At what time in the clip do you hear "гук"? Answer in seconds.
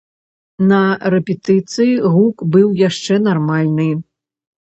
2.15-2.37